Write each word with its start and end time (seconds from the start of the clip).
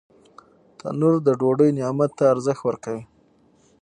تنور 0.79 1.15
د 1.27 1.29
ډوډۍ 1.39 1.69
نعمت 1.77 2.11
ته 2.17 2.23
ارزښت 2.33 2.61
ورکوي 2.65 3.03